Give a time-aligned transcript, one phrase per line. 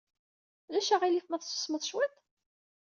[0.67, 2.13] Ulac aɣilif ma tsusmed cwiṭ?